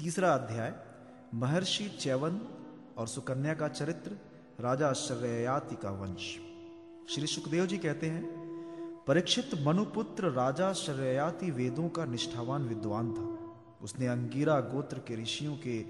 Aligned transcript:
तीसरा 0.00 0.34
अध्याय, 0.34 0.74
महर्षि 1.34 1.88
चैवन 1.88 2.40
और 2.96 3.08
सुकन्या 3.08 3.54
का 3.54 3.68
चरित्र, 3.68 4.10
राजा 4.60 4.92
श्रेयाति 4.92 5.76
का 5.76 5.90
वंश। 5.90 6.38
श्री 7.14 7.26
सुखदेव 7.26 7.66
जी 7.66 7.78
कहते 7.78 8.06
हैं, 8.06 8.24
परीक्षित 9.06 9.50
मनुपुत्र 9.66 10.30
राजा 10.30 10.72
श्रेयाति 10.72 11.50
वेदों 11.50 11.88
का 11.88 12.04
निष्ठावान 12.04 12.62
विद्वान 12.62 13.12
था। 13.12 13.38
उसने 13.82 14.06
अंगीरा 14.06 14.60
गोत्र 14.60 14.98
के 14.98 15.22
ऋषियों 15.22 15.56
के 15.56 15.80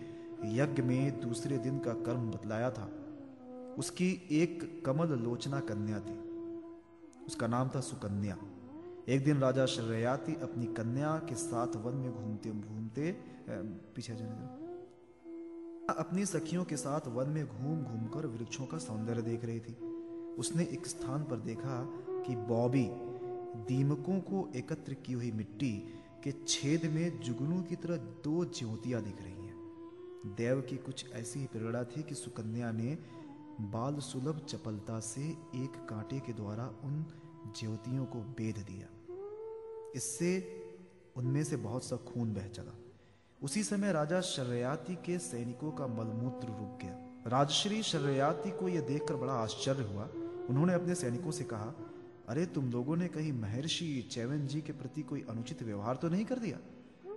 यज्ञ 0.44 0.82
में 0.82 1.20
दूसरे 1.20 1.58
दिन 1.58 1.78
का 1.78 1.92
कर्म 1.92 2.30
बतलाया 2.30 2.70
था। 2.70 2.90
उसकी 3.78 4.28
एक 4.30 4.82
कमल 4.86 5.08
लोचना 5.08 5.60
कन्या 5.60 6.00
थी। 6.00 6.18
उसका 7.26 7.46
नाम 7.46 7.70
था 7.74 7.80
सुकन्या। 7.80 8.36
एक 9.10 9.24
दिन 9.24 9.38
राजा 9.38 9.64
श्रेयाति 9.66 10.32
अपनी 10.42 10.66
कन्या 10.66 11.14
के 11.28 11.34
साथ 11.34 11.76
वन 11.76 11.94
में 11.94 12.12
घूमते 12.12 12.50
घूमते 12.50 13.12
पीछे 13.94 14.14
जाने 14.16 14.44
अपनी 15.94 16.26
सखियों 16.26 16.64
के 16.64 16.76
साथ 16.76 17.08
वन 17.08 17.30
में 17.30 17.46
घूम, 17.46 17.82
घूमकर 17.82 18.26
वृक्षों 18.26 18.66
का 18.66 18.78
सौंदर्य 18.78 19.22
देख 19.22 19.44
रही 19.44 19.60
थी। 19.60 19.74
उसने 20.38 20.64
एक 20.64 20.86
स्थान 20.86 21.24
पर 21.24 21.36
देखा 21.36 21.78
कि 22.26 22.36
बॉबी 22.36 22.86
दीमकों 23.68 24.20
को 24.20 24.48
एकत्र 24.56 24.94
की 24.94 25.12
हुई 25.12 25.30
मिट्टी 25.32 25.72
के 26.24 26.32
छेद 26.48 26.86
में 26.86 27.20
जुगनू 27.20 27.60
की 27.62 27.76
तरह 27.76 27.96
दो 28.24 28.44
ज्योतियाँ 28.44 29.02
दिख 29.02 29.22
रही 29.22 29.46
हैं। 29.46 30.34
देव 30.36 30.60
की 30.60 30.76
कुछ 30.76 31.12
ऐसी 31.14 31.40
ही 31.40 31.46
प्रेरणा 31.46 31.82
थी 31.86 32.02
कि 32.02 32.14
सुकन्या 32.14 32.70
ने 32.72 32.96
बाल 33.74 33.98
सुलभ 34.02 34.38
चपलता 34.48 35.00
से 35.00 35.28
एक 35.56 35.84
कांटे 35.90 36.20
के 36.20 36.32
द्वारा 36.32 36.70
उन 36.84 37.04
ज्योतियों 37.60 38.04
को 38.04 38.18
बेद 38.38 38.64
दिया। 38.68 38.86
इससे 39.94 40.56
उनमें 41.16 41.44
से 41.44 41.56
बहुत 41.56 41.84
सा 41.84 41.96
खून 41.96 42.34
बह 42.34 42.48
चला। 42.48 42.78
उसी 43.42 43.62
समय 43.62 43.92
राजा 43.92 44.20
शर्याती 44.20 44.94
के 44.94 45.18
सैनिकों 45.18 45.72
का 45.72 45.86
मलमूत्र 45.86 46.48
रुक 46.48 46.78
गया। 46.82 47.22
राजश्री 47.26 47.82
शर्याती 47.82 48.50
को 48.50 48.68
यह 48.68 48.80
देखकर 48.80 49.16
बड़ा 49.16 49.32
आश्चर्य 49.32 49.82
हुआ। 49.82 50.04
उन्होंने 50.48 50.72
अपने 50.72 50.94
सैनिकों 50.94 51.30
से 51.30 51.44
कहा, 51.44 51.74
अरे, 52.28 52.46
तुम 52.46 52.72
लोगों 52.72 52.96
ने 52.96 53.08
कहीं 53.08 53.32
महर्षि 53.32 54.08
चैवन 54.12 54.46
जी 54.46 54.60
के 54.60 54.72
प्रति 54.72 55.02
कोई 55.02 55.24
अनुचित 55.30 55.62
व्यवहार 55.62 55.96
तो 55.96 56.08
नहीं 56.08 56.24
कर 56.24 56.38
दिया? 56.38 56.58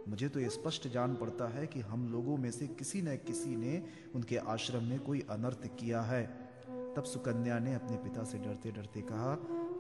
मुझे 0.08 0.30
तो 0.30 0.50
स्पष्ट 0.50 0.88
जान 0.88 1.16
पड़ता 1.16 1.48
है 1.48 1.68
कि 1.68 1.80
हम 1.80 2.12
लोगों 2.12 2.38
में 2.38 2.52
से 2.52 2.68
किसी 2.68 3.02
न 3.02 3.16
किसी 3.16 3.56
ने 3.56 3.84
उनके 4.16 4.38
आश्रम 4.38 4.84
में 4.84 5.00
कोई 5.00 5.26
अनर्थ 5.30 5.66
किया 5.66 6.02
है। 6.02 6.28
तब 6.70 7.04
सुकन्या 7.04 7.60
ने 7.60 7.76
अपने 7.76 7.98
पिता 7.98 8.24
से 8.24 8.38
डरते 8.38 8.72
डरते 8.72 9.02
कहा 9.02 9.36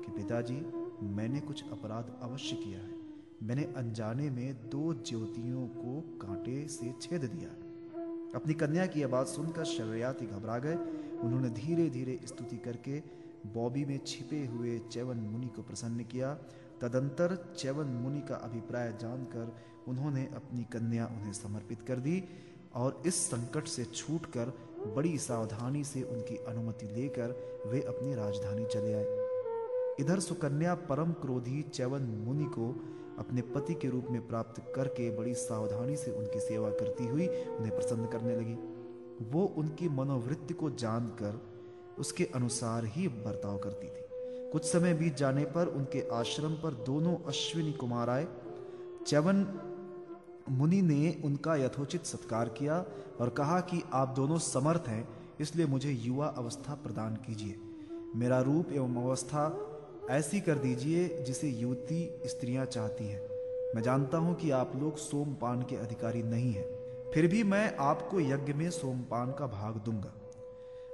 कि 0.05 0.11
पिताजी 0.11 0.82
मैंने 1.03 1.39
कुछ 1.39 1.63
अपराध 1.71 2.19
अवश्य 2.21 2.55
किया 2.55 2.79
है। 2.79 2.91
मैंने 3.43 3.63
अनजाने 3.63 4.29
में 4.29 4.53
दो 4.53 4.93
ज्योतियों 4.93 5.67
को 5.67 6.17
कांटे 6.17 6.67
से 6.67 6.93
छेद 7.01 7.21
दिया। 7.21 7.49
अपनी 8.35 8.53
कन्या 8.53 8.85
की 8.85 9.05
बात 9.05 9.27
सुनकर 9.27 9.63
शर्याती 9.63 10.25
घबरा 10.25 10.57
गए। 10.57 10.75
उन्होंने 11.19 11.49
धीरे 11.49 11.89
धीरे 11.89 12.19
स्तुति 12.25 12.57
करके 12.57 12.99
बॉबी 13.53 13.85
में 13.85 13.99
छिपे 14.07 14.45
हुए 14.45 14.79
चैवन 14.79 15.17
मुनि 15.17 15.47
को 15.47 15.61
प्रसन्न 15.61 16.03
किया। 16.03 16.33
तदंतर 16.81 17.55
चैवन 17.57 17.85
मुनि 17.85 18.21
का 18.21 18.35
अभिप्राय 18.35 18.91
जानकर 19.01 19.55
उन्होंने 19.87 20.25
अपनी 20.25 20.63
कन्या 20.63 21.05
उन्हें 21.05 21.33
समर्पित 21.33 21.81
कर 21.81 21.95
दी 21.95 22.23
और 22.75 23.03
इस 23.05 23.15
संकट 23.15 23.67
से 23.67 23.85
छूटकर 23.85 24.53
बड़ी 24.95 25.17
सावधानी 25.17 25.83
से 25.83 26.03
उनकी 26.03 26.37
अनुमति 26.37 26.85
लेकर 26.85 27.29
वे 27.67 27.81
अपनी 27.81 28.15
राजधानी 28.15 28.65
चले 28.65 28.93
आए। 28.93 29.22
इधर 29.99 30.19
सुकन्या 30.19 30.73
परम 30.75 31.11
क्रोधी 31.11 31.61
चैवन 31.61 32.03
मुनि 32.25 32.45
को 32.45 32.69
अपने 33.19 33.41
पति 33.41 33.73
के 33.73 33.89
रूप 33.89 34.07
में 34.11 34.27
प्राप्त 34.27 34.61
करके 34.75 35.09
बड़ी 35.17 35.33
सावधानी 35.33 35.95
से 35.95 36.11
उनकी 36.11 36.39
सेवा 36.39 36.69
करती 36.69 37.07
हुई 37.07 37.27
उन्हें 37.27 37.75
प्रसन्न 37.75 38.05
करने 38.05 38.35
लगी। 38.35 38.57
वो 39.31 39.43
उनकी 39.57 39.89
मनोवृत्ति 39.89 40.53
को 40.53 40.69
जानकर 40.69 41.41
उसके 41.99 42.23
अनुसार 42.35 42.85
ही 42.85 43.07
बर्ताव 43.07 43.57
करती 43.57 43.87
थी। 43.87 44.51
कुछ 44.51 44.65
समय 44.65 44.93
बीत 44.93 45.15
जाने 45.15 45.43
पर 45.45 45.67
उनके 45.67 46.07
आश्रम 46.13 46.53
पर 46.53 46.73
दोनों 46.85 47.15
अश्विनी 47.27 47.71
कुमार 47.71 48.09
आए। 48.09 48.27
चवन 49.07 49.45
मुनि 50.49 50.81
ने 50.81 51.21
उनका 51.25 51.55
यथोचित 51.55 52.05
सत्कार 52.05 52.49
किया 52.49 52.85
और 53.19 53.29
कहा 53.29 53.59
कि 53.59 53.81
आप 53.93 54.13
दोनों 54.15 54.37
समर्थ 54.37 54.87
हैं, 54.87 55.07
इसलिए 55.41 55.65
मुझे 55.65 55.91
युवा 55.91 56.27
अवस्था 56.27 56.73
प्रदान 56.73 57.15
कीजिए। 57.15 57.55
मेरा 58.15 58.39
रूप 58.41 58.71
एवं 58.71 58.95
अवस्था 58.95 59.47
ऐसी 60.09 60.41
कर 60.41 60.55
दीजिए 60.55 61.07
जिसे 61.23 61.47
युवती 61.47 62.21
स्त्रियाँ 62.25 62.65
चाहती 62.65 63.07
हैं। 63.07 63.21
मैं 63.75 63.81
जानता 63.81 64.17
हूँ 64.17 64.35
कि 64.35 64.51
आप 64.51 64.71
लोग 64.75 64.97
सोमपान 64.97 65.61
के 65.61 65.75
अधिकारी 65.75 66.23
नहीं 66.23 66.53
हैं। 66.53 66.65
फिर 67.13 67.27
भी 67.27 67.43
मैं 67.43 67.75
आपको 67.75 68.19
यज्ञ 68.19 68.53
में 68.53 68.69
सोमपान 68.69 69.31
का 69.31 69.47
भाग 69.47 69.75
दूँगा। 69.75 70.13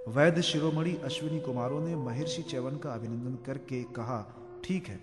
वैद्य 0.08 0.42
शिरोमणि 0.42 0.96
अश्विनी 0.96 1.40
कुमारों 1.40 1.82
ने 1.82 1.96
महर्षि 1.96 2.42
चैवन 2.42 2.78
का 2.78 2.94
अभिनंदन 2.94 3.36
करके 3.46 3.84
कहा, 3.84 4.36
ठीक 4.64 4.88
है। 4.88 5.00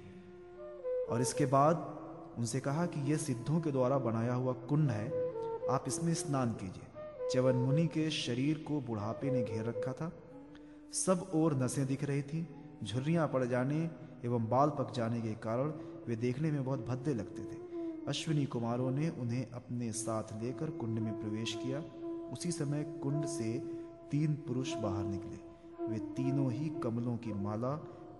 और 1.11 1.21
इसके 1.21 1.47
बाद 1.47 1.99
उनसे 2.39 2.61
कहा 2.61 2.87
कि 2.87 3.11
यह 3.11 3.16
सिद्धों 3.16 3.61
के 3.61 3.71
द्वारा 3.71 3.99
बनाया 3.99 4.34
हुआ 4.34 4.53
कुंड 4.53 4.91
है, 4.91 5.09
आप 5.71 5.84
इसमें 5.89 6.15
स्नान 6.15 6.53
कीजिए। 6.53 6.84
चवन 7.31 7.55
मुनि 7.55 7.87
के 7.87 8.11
शरीर 8.11 8.59
को 8.59 8.81
बुढ़ापे 8.81 9.31
ने 9.31 9.43
घेर 9.43 9.65
रखा 9.65 9.93
था। 9.93 10.12
सब 10.93 11.31
और 11.34 11.62
नसें 11.62 11.87
दिख 11.87 12.05
रही 12.05 12.22
थी। 12.22 12.49
झुर्रियाँ 12.85 13.29
पड़ 13.29 13.45
जाने 13.45 13.91
एवं 14.25 14.49
बाल 14.49 14.71
पक 14.71 14.93
जाने 14.93 15.21
के 15.21 15.33
कारण 15.35 15.73
वे 16.09 16.17
देखने 16.17 16.51
में 16.51 16.65
बहुत 16.65 16.87
भद्दे 16.87 17.15
लगते 17.15 17.43
थे। 17.43 17.59
अश्विनी 18.09 18.45
कुमारों 18.45 18.91
ने 18.91 19.09
उन्हें 19.09 19.51
अपने 19.51 19.93
साथ 19.93 20.43
लेकर 20.43 20.71
कुंड 20.71 20.99
में 20.99 21.21
प्रवेश 21.21 21.55
किया। 21.55 21.79
उसी 22.33 22.53
समय 22.53 22.83
कुंड 23.03 23.27
से 23.27 23.59
तीन 24.11 24.35
पुरुष 24.35 24.75
बाहर 24.75 25.05
निकले। 25.05 25.57
वे 25.87 25.99
तीनों 25.99 26.53
ही 26.53 26.69
कमलों 26.69 27.17
की 27.17 27.33
माला, 27.33 27.75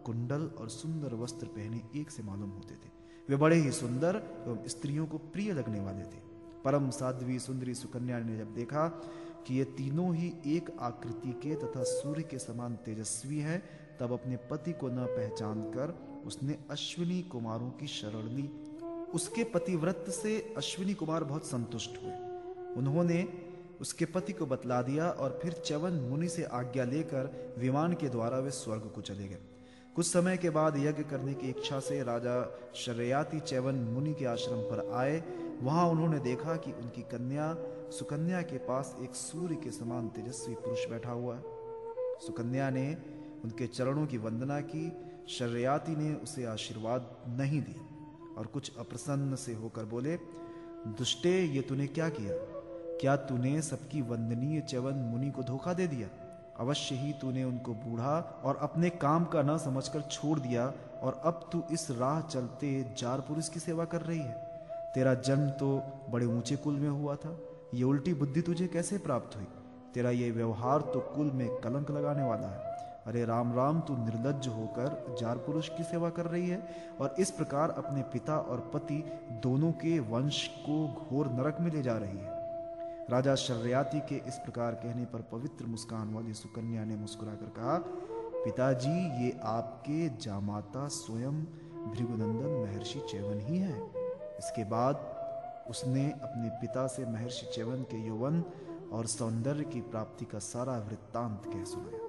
कुंडल 0.05 0.50
और 0.59 0.69
सुंदर 0.69 1.15
वस्त्र 1.15 1.47
पहने 1.47 1.83
एक 1.97 2.11
से 2.11 2.23
मालूम 2.23 2.50
होते 2.50 2.75
थे। 2.75 2.91
वे 3.28 3.37
बड़े 3.37 3.56
ही 3.56 3.71
सुंदर 3.71 4.44
एवं 4.47 4.59
स्त्रियों 4.67 5.06
को 5.06 5.19
प्रिय 5.19 5.53
लगने 5.53 5.81
वाले 5.81 6.03
थे। 6.03 6.27
परम 6.65 6.91
साध्वी 6.91 7.38
सुंदरी 7.38 7.75
सुकन्या 7.75 8.19
ने 8.19 8.37
जब 8.38 8.55
देखा 8.55 8.88
कि 9.47 9.55
ये 9.55 9.65
तीनों 9.65 10.15
ही 10.15 10.34
एक 10.47 10.71
आकृति 10.81 11.33
के 11.33 11.55
तथा 11.55 11.83
सूर्य 11.83 12.23
के 12.23 12.38
समान 12.38 12.77
तेजस्वी 12.77 13.38
हैं 13.38 13.62
तब 14.00 14.12
अपने 14.12 14.36
पति 14.36 14.72
को 14.72 14.88
न 14.88 15.06
पहचान 15.06 15.62
कर 15.62 15.98
उसने 16.26 16.58
अश्विनी 16.70 17.22
कुमारों 17.22 17.70
की 17.70 17.86
शरण 17.86 18.28
ली। 18.28 18.50
उसके 19.14 19.44
पतिव्रत 19.44 20.04
से 20.08 20.54
अश्विनी 20.56 20.94
कुमार 20.94 21.24
बहुत 21.24 21.44
संतुष्ट 21.44 22.02
हुए। 22.02 22.12
उन्होंने 22.76 23.28
उसके 23.80 24.04
पति 24.04 24.32
को 24.32 24.46
बतला 24.46 24.82
दिया 24.82 25.10
और 25.10 25.38
फिर 25.42 25.52
चवन 25.52 25.92
मुनि 25.92 26.28
से 26.28 26.44
आज्ञा 26.44 26.84
लेकर 26.84 27.54
विमान 27.58 27.92
के 27.92 28.08
द्वारा 28.08 28.38
वे 28.38 28.50
स्वर्ग 28.50 28.92
को 28.94 29.00
चले 29.00 29.28
गए। 29.28 29.38
कुछ 29.96 30.06
समय 30.06 30.36
के 30.36 30.50
बाद 30.50 30.76
यज्ञ 30.76 31.02
करने 31.02 31.34
की 31.34 31.48
इच्छा 31.48 31.80
से 31.80 32.02
राजा 32.02 32.58
शरयाती 32.74 33.40
चैवन 33.40 33.74
मुनि 33.74 34.14
के 34.14 34.24
आश्रम 34.24 34.58
पर 34.58 34.90
आए। 34.94 35.22
वहाँ 35.62 35.88
उन्होंने 35.88 36.18
देखा 36.18 36.56
कि 36.56 36.72
उनकी 36.72 37.02
कन्या, 37.02 37.56
सुकन्या 37.90 38.42
के 38.42 38.58
पास 38.58 38.96
एक 39.02 39.14
सूर्य 39.14 39.54
के 39.54 39.70
समान 39.70 40.08
तेजस्वी 40.08 40.54
पुरुष 40.54 40.86
बैठा 40.86 41.10
हुआ 41.10 41.36
है। 41.36 41.42
सुकन्या 42.26 42.70
ने 42.70 42.96
उनके 43.46 43.66
चरणों 43.66 44.06
की 44.06 44.18
वंदना 44.18 44.60
की, 44.60 44.92
शर्याती 45.28 45.96
ने 45.96 46.14
उसे 46.14 46.44
आशीर्वाद 46.44 47.16
नहीं 47.28 47.62
दिया। 47.62 48.34
और 48.38 48.46
कुछ 48.46 48.72
अप्रसन्न 48.78 49.36
से 49.36 49.54
होकर 49.54 49.84
बोले, 49.84 50.16
दुष्टे, 50.86 51.42
ये 51.42 51.60
तूने 51.60 51.86
क्या 51.86 52.08
किया? 52.08 52.32
क्या 53.00 53.16
तूने 53.16 53.62
सबकी 53.62 54.02
वंदनीय 54.02 54.60
चवन 54.60 54.94
मुनि 54.94 55.30
को 55.30 55.42
धोखा 55.42 55.72
दे 55.72 55.86
दिया? 55.86 56.08
अवश्य 56.58 56.94
ही 56.94 57.12
तूने 57.12 57.44
उनको 57.44 57.74
बूढ़ा 57.74 58.40
और 58.44 58.56
अपने 58.56 58.90
काम 58.90 59.24
का 59.24 59.42
न 59.42 59.58
समझकर 59.58 60.00
छोड़ 60.00 60.38
दिया, 60.38 60.72
और 61.02 61.20
अब 61.24 61.48
तू 61.52 61.62
इस 61.72 61.90
राह 61.90 62.20
चलते 62.20 62.94
जार 62.98 63.20
पुरुष 63.20 63.48
की 63.48 63.60
सेवा 63.60 63.84
कर 63.84 64.00
रही 64.00 64.18
है। 64.18 64.34
तेरा 64.94 65.14
जन्म 65.14 65.50
तो 65.50 65.82
बड़े 66.10 66.26
ऊँचे 66.26 66.56
कुल 66.56 66.74
में 66.74 66.88
हुआ 66.88 67.16
था। 67.16 67.38
ये 67.74 67.84
उल्टी 67.84 68.14
बुद्धि 68.14 68.40
तुझे 68.40 68.66
कैसे 68.66 68.99
प्राप्त 68.99 69.37
हुई? 69.37 69.46
तेरा 69.94 70.10
ये 70.10 70.31
व्यवहार 70.31 70.81
तो 70.81 71.00
कुल 71.00 71.31
में 71.31 71.60
कलंक 71.60 71.90
लगाने 71.90 72.22
वाला 72.22 72.49
है। 72.49 72.76
अरे 73.06 73.25
राम 73.25 73.55
राम, 73.55 73.81
तू 73.81 73.97
निर्लज 73.97 74.49
होकर 74.49 75.17
जार 75.20 75.37
पुरुष 75.37 75.69
की 75.69 75.85
सेवा 75.85 76.11
कर 76.11 76.26
रही 76.26 76.49
है। 76.49 76.69
और 77.00 77.14
इस 77.19 77.31
प्रकार 77.31 77.70
अपने 77.70 78.03
पिता 78.03 78.38
और 78.38 78.70
पति 78.75 79.05
दोनों 79.31 79.73
के 79.73 79.99
वंश 79.99 80.49
को 80.49 80.88
घोर 80.88 81.26
नरक 81.26 81.56
में 81.61 81.70
ले 81.70 81.82
जा 81.82 81.97
रही 81.97 82.19
है। 82.19 82.37
राजा 83.11 83.35
शर्याती 83.35 84.00
के 84.00 84.14
इस 84.14 84.35
प्रकार 84.35 84.75
कहने 84.75 85.05
पर 85.05 85.20
पवित्र 85.20 85.67
मुस्कान 85.67 86.14
वाली 86.14 86.35
सुकन्या 86.35 86.85
ने 86.85 86.97
मुस्कुराकर 86.97 87.47
कहा, 87.47 87.79
पिताजी, 88.44 89.25
ये 89.25 89.41
आपके 89.43 90.09
जामाता 90.09 90.88
स्वयं 90.88 91.44
भृगुनंदन 91.93 92.67
महर्षि 92.67 93.00
चैवन 93.11 93.41
ही 93.41 93.59
है। 93.59 93.82
इसके 94.38 94.64
बाद 94.64 95.17
उसने 95.70 96.11
अपने 96.11 96.49
पिता 96.49 96.87
से 96.87 97.06
महर्षि 97.06 97.47
चैवन 97.47 97.82
के 97.82 98.06
यौवन 98.06 98.44
और 98.93 99.06
सौंदर्य 99.06 99.64
की 99.64 99.81
प्राप्ति 99.81 100.25
का 100.25 100.38
सारा 100.38 100.79
वृत्तांत 100.79 101.43
कह 101.44 101.64
सुनाया। 101.64 102.06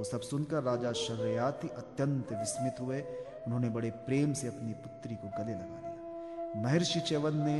वो 0.00 0.04
सब 0.04 0.20
सुनकर 0.20 0.62
राजा 0.62 0.90
शर्याती 0.92 1.68
अत्यंत 1.68 2.32
विस्मित 2.32 2.80
हुए। 2.80 3.00
उन्होंने 3.46 3.68
बड़े 3.68 3.90
प्रेम 4.06 4.32
से 4.32 4.46
अपनी 4.48 4.72
पुत्री 4.74 5.14
को 5.14 5.28
गले 5.28 5.52
लगा 5.52 5.80
लिया 5.80 6.62
महर्षि 6.62 7.00
चैवन 7.00 7.36
ने 7.36 7.56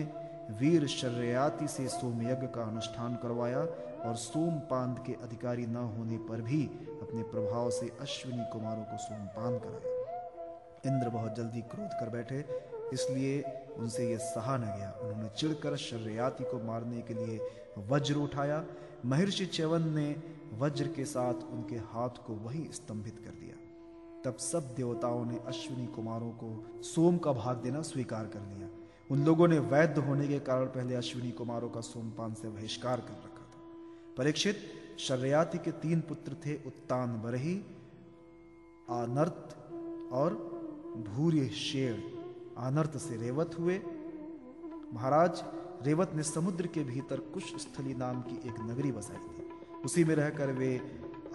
वीर 0.60 0.86
शर्याति 0.86 1.68
से 1.68 1.86
सोमयज्ञ 1.88 2.46
का 2.46 2.62
अनुष्ठान 2.62 3.16
करवाया 3.16 3.58
और 4.04 4.16
सोमपान 4.16 4.94
के 5.06 5.12
अधिकारी 5.22 5.66
न 5.66 5.84
होने 5.92 6.18
पर 6.28 6.40
भी 6.40 6.62
अपने 7.02 7.22
प्रभाव 7.22 7.70
से 7.70 7.90
अश्विनी 8.00 8.44
कुमारों 8.52 8.84
को 8.84 8.98
सोमपान 8.98 9.58
कराया। 9.58 9.98
इंद्र 10.86 11.08
बहुत 11.08 11.36
जल्दी 11.36 11.62
क्रोध 11.62 11.92
कर 12.00 12.08
बैठे, 12.08 12.44
इसलिए 12.92 13.42
उनसे 13.76 14.10
यह 14.10 14.18
सहा 14.18 14.56
न 14.56 14.76
गया। 14.78 14.90
उन्होंने 15.02 15.28
चिड़कर 15.36 15.76
शर्याति 15.76 16.44
को 16.44 16.64
मारने 16.64 17.00
के 17.02 17.14
लिए 17.14 17.50
वज्र 17.88 18.16
उठाया 18.16 18.64
महर्षि 19.06 19.46
च्यवन 19.46 19.82
ने 19.82 20.22
वज्र 20.58 20.88
के 20.88 21.04
साथ 21.04 21.34
उनके 21.34 21.76
हाथ 21.76 22.08
को 22.08 22.32
वही 22.32 22.68
स्तंभित 22.72 23.18
कर 23.18 23.30
दिया। 23.30 23.56
तब 24.24 24.36
सब 24.36 24.74
देवताओं 24.74 25.24
ने 25.24 25.38
अश्विनी 25.38 25.86
कुमारों 25.86 26.30
को 26.30 26.66
सोम 26.82 27.18
का 27.18 27.32
भाग 27.32 27.56
देना 27.56 27.82
स्वीकार 27.82 28.26
कर 28.26 28.40
लिया। 28.40 28.68
उन 29.10 29.24
लोगों 29.24 29.48
ने 29.48 29.58
वैद्य 29.58 30.00
होने 30.00 30.28
के 30.28 30.38
कारण 30.38 30.66
पहले 30.66 30.94
अश्विनी 30.94 31.30
कुमारों 31.30 31.68
का 31.68 31.80
सोमपान 31.80 32.34
से 32.34 32.48
बहिष्कार 32.48 33.00
कर 33.00 33.12
रखा 33.12 33.44
था। 33.44 34.14
परीक्षित, 34.16 34.56
शर्याति 34.98 35.58
के 35.58 35.70
तीन 35.70 36.00
पुत्र 36.00 36.36
थे 36.46 36.56
उत्तान 36.66 37.22
बरही, 37.22 37.64
आनर्त 38.90 39.56
और 40.12 40.34
भूर्य 41.08 41.48
शेर 41.48 42.20
आनर्त 42.58 42.96
से 42.96 43.16
रेवत 43.16 43.56
हुए। 43.58 43.80
महाराज 44.94 45.44
रेवत 45.82 46.12
ने 46.14 46.22
समुद्र 46.22 46.66
के 46.66 46.84
भीतर 46.84 47.16
कुश 47.16 47.56
स्थली 47.56 47.94
नाम 47.94 48.20
की 48.22 48.48
एक 48.48 48.54
नगरी 48.60 48.92
बसाई 48.92 49.16
थी। 49.16 49.80
उसी 49.84 50.04
में 50.04 50.14
रहकर 50.14 50.46
वे 50.46 50.80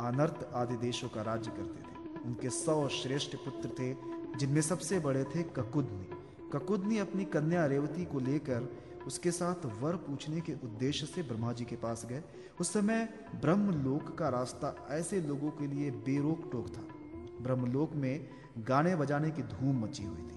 आनर्त 0.02 0.52
आदि 0.54 0.76
देशों 0.76 1.10
का 1.10 1.22
राज्य 1.22 1.52
करते 1.52 1.82
थे। 1.82 2.24
उनके 2.26 2.50
सौ 2.50 2.88
श्रेष्ठ 2.88 3.36
पुत्र 3.36 3.70
थे, 3.70 3.96
जिनमें 4.38 4.62
सबसे 4.62 5.00
बड़े 5.00 5.24
थे 5.24 5.44
ककुदनी। 5.44 6.08
ककुदनी 6.54 6.98
अपनी 6.98 7.26
कन्या 7.26 7.66
रेवती 7.66 8.06
को 8.06 8.20
लेकर 8.20 8.76
उसके 9.08 9.32
साथ 9.32 9.66
वर 9.82 9.96
पूछने 9.96 10.42
के 10.42 10.54
उद्देश्य 10.54 11.06
से 11.06 11.24
ब्रह्मा 11.24 11.54
जी 11.54 11.66
के 11.66 11.76
पास 11.76 12.06
गए। 12.06 12.24
उस 12.60 12.74
समय 12.74 13.10
ब्रह्मलोक 13.42 14.18
का 14.18 14.30
रास्ता 14.30 14.88
ऐसे 14.90 15.22
लोगों 15.22 15.52
के 15.52 15.68
लिए 15.68 15.92
बेरोक 15.92 16.50
टोक 16.52 16.68
था। 16.68 16.84
ब्रह्मलोक 17.42 17.94
में 17.94 18.30
गाने 18.60 18.96
बजाने 18.96 19.32
की 19.32 19.42
धूम 19.42 19.84
मची 19.84 20.04
हुई 20.04 20.22
थी। 20.22 20.35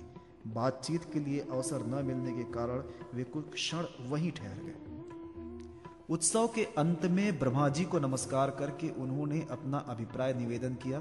बातचीत 0.54 1.04
के 1.04 1.20
लिए 1.20 1.40
अवसर 1.40 1.86
न 1.86 2.06
मिलने 2.06 2.32
के 2.32 2.42
कारण 2.42 2.82
वे 3.14 3.24
कुछ 3.24 3.52
क्षण 3.52 3.84
वहीं 4.08 4.32
ठहर 4.32 4.62
गए। 4.62 4.74
उत्सव 6.10 6.46
के 6.46 6.64
अंत 6.64 7.06
में 7.06 7.38
ब्रह्मा 7.38 7.68
जी 7.68 7.84
को 7.84 7.98
नमस्कार 7.98 8.50
करके 8.50 8.88
उन्होंने 8.88 9.46
अपना 9.50 9.78
अभिप्राय 9.78 10.34
निवेदन 10.34 10.74
किया। 10.74 10.98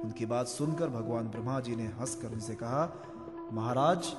उनकी 0.00 0.26
बात 0.26 0.46
सुनकर 0.46 0.88
भगवान 0.88 1.28
ब्रह्मा 1.28 1.60
जी 1.60 1.76
ने 1.76 1.86
हंसकर 1.86 2.28
उनसे 2.28 2.54
कहा, 2.54 2.92
महाराज, 3.52 4.14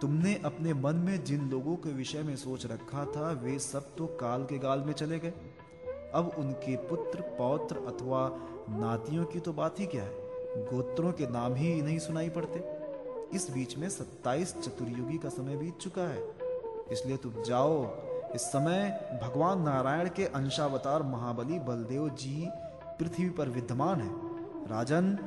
तुमने 0.00 0.40
अपने 0.44 0.74
मन 0.74 0.96
में 0.96 1.24
जिन 1.24 1.50
लोगों 1.50 1.76
के 1.76 1.92
विषय 1.92 2.22
में 2.22 2.36
सोच 2.36 2.66
रखा 2.66 3.04
था, 3.04 3.30
वे 3.30 3.58
सब 3.58 3.96
तो 3.96 4.06
काल 4.06 4.44
के 4.44 4.58
गाल 4.58 4.80
में 4.80 4.92
चले 4.92 5.18
गए। 5.18 5.32
अब 6.14 6.32
उनके 6.38 6.76
पुत्र, 6.76 7.20
पौत्र 7.20 7.76
अथवा 7.76 8.28
नातियों 8.70 9.24
की 9.24 9.40
तो 9.40 9.52
बात 9.52 9.80
ही 9.80 9.86
क्या 9.86 10.02
है? 10.02 10.12
गोत्रों 10.64 11.12
के 11.12 11.26
नाम 11.26 11.54
ही 11.54 11.82
नहीं 11.82 11.98
सुनाई 11.98 12.28
पड़ते। 12.28 12.73
इस 13.32 13.50
बीच 13.50 13.76
में 13.78 13.88
सत्ताईस 13.88 14.54
चतुर्युगी 14.54 15.18
का 15.18 15.28
समय 15.28 15.56
बीत 15.56 15.76
चुका 15.76 16.02
है। 16.02 16.34
इसलिए 16.92 17.16
तुम 17.16 17.42
जाओ। 17.42 17.84
इस 18.34 18.40
समय 18.40 19.10
भगवान 19.22 19.62
नारायण 19.62 20.08
के 20.08 20.24
अंशावतार 20.24 21.02
महाबली 21.02 21.58
बलदेव 21.58 22.08
जी 22.08 22.48
पृथ्वी 22.98 23.30
पर 23.30 23.48
विद्यमान 23.48 24.00
है। 24.00 24.10
राजन, 24.66 25.18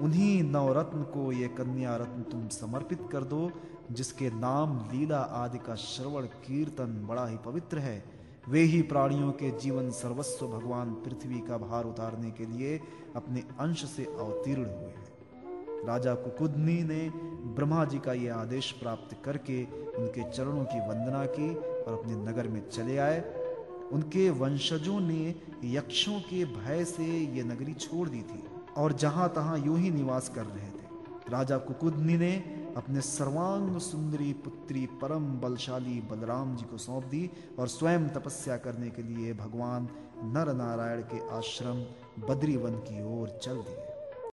उन्हीं 0.00 0.42
नवरत्न 0.42 1.02
को 1.02 1.32
ये 1.32 1.48
कन्या 1.48 1.96
रत्न 1.96 2.22
तुम 2.22 2.48
समर्पित 2.48 3.08
कर 3.12 3.24
दो, 3.24 3.50
जिसके 3.92 4.30
नाम 4.30 4.90
लीला 4.92 5.18
आदि 5.18 5.58
का 5.58 5.74
श्रवण 5.74 6.22
कीर्तन 6.22 7.06
बड़ा 7.06 7.26
ही 7.26 7.36
पवित्र 7.36 7.78
है। 7.78 8.04
वे 8.48 8.60
ही 8.60 8.82
प्राणियों 8.82 9.32
के 9.32 9.50
जीवन 9.50 9.90
सर्वस्व 9.90 10.46
भगवान 10.46 10.94
पृथ्वी 10.94 11.40
का 11.40 11.58
भार 11.58 11.84
उतारने 11.84 12.30
के 12.30 12.46
लिए 12.46 12.80
अपने 13.16 13.40
अंश 13.60 13.84
से 13.84 14.04
अवतीर्ण 14.04 14.64
हुए 14.64 14.88
हैं। 14.88 15.05
राजा 15.86 16.14
कुकुदनी 16.14 16.82
ने 16.82 17.10
ब्रह्मा 17.56 17.84
जी 17.84 17.98
का 17.98 18.12
यह 18.12 18.34
आदेश 18.34 18.70
प्राप्त 18.72 19.16
करके 19.24 19.62
उनके 19.96 20.30
चरणों 20.30 20.64
की 20.64 20.80
वंदना 20.88 21.24
की 21.26 21.54
और 21.54 21.92
अपने 21.92 22.14
नगर 22.14 22.48
में 22.48 22.68
चले 22.68 22.96
आए। 22.98 23.20
उनके 23.92 24.30
वंशजों 24.30 25.00
ने 25.00 25.34
यक्षों 25.64 26.20
के 26.20 26.44
भय 26.44 26.84
से 26.84 27.04
ये 27.04 27.42
नगरी 27.42 27.74
छोड़ 27.74 28.08
दी 28.08 28.22
थी 28.22 28.42
और 28.76 28.92
जहाँ 28.92 29.28
तहां 29.28 29.64
यूँ 29.66 29.78
ही 29.78 29.90
निवास 29.90 30.28
कर 30.28 30.44
रहे 30.44 30.70
थे। 30.70 30.84
राजा 31.30 31.58
कुकुदनी 31.58 32.16
ने 32.16 32.32
अपने 32.76 33.00
सर्वांग 33.00 33.78
सुंदरी 33.78 34.32
पुत्री 34.32 34.86
परम 34.86 35.26
बलशाली 35.40 36.00
बलराम 36.00 36.56
जी 36.56 36.64
को 36.64 36.78
सौंप 36.78 37.04
दी 37.04 37.30
और 37.58 37.68
स्वयं 37.68 38.08
तपस्या 38.08 38.56
करने 38.56 38.90
के 38.90 39.02
लिए 39.02 39.34
भगवान 39.34 39.88
नर 40.24 40.52
नारायण 40.54 41.00
के 41.02 41.28
आश्रम 41.36 41.84
बद्रीवन 42.26 42.78
की 42.78 43.02
ओर 43.20 43.38
चल 43.42 43.54
दिए। 43.54 43.95